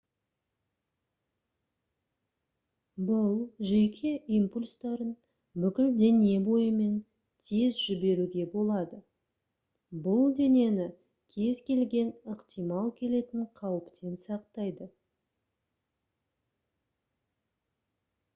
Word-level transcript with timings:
бұл 3.09 3.35
жүйке 3.71 4.13
импульстарын 4.37 5.11
бүкіл 5.65 5.91
дене 5.99 6.31
бойымен 6.47 6.95
тез 7.49 7.77
жіберуге 7.83 8.45
болады 8.55 9.01
бұл 10.09 10.23
денені 10.41 10.87
кез-келген 11.35 12.11
ықтимал 12.37 12.91
келетін 13.03 13.47
қауіптен 13.61 14.17
сақтайды 14.25 14.89